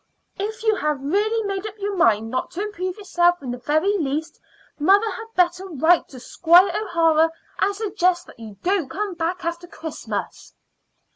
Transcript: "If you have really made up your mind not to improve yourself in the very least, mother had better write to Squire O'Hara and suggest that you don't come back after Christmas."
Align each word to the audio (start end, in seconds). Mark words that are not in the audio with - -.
"If 0.39 0.63
you 0.63 0.73
have 0.77 0.99
really 0.99 1.45
made 1.47 1.67
up 1.67 1.75
your 1.77 1.95
mind 1.95 2.31
not 2.31 2.49
to 2.53 2.63
improve 2.63 2.97
yourself 2.97 3.43
in 3.43 3.51
the 3.51 3.59
very 3.59 3.99
least, 3.99 4.39
mother 4.79 5.11
had 5.11 5.27
better 5.35 5.67
write 5.67 6.07
to 6.07 6.19
Squire 6.19 6.71
O'Hara 6.75 7.29
and 7.59 7.75
suggest 7.75 8.25
that 8.25 8.39
you 8.39 8.57
don't 8.63 8.89
come 8.89 9.13
back 9.13 9.45
after 9.45 9.67
Christmas." 9.67 10.55